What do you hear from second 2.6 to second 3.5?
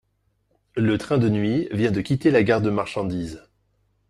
de marchandise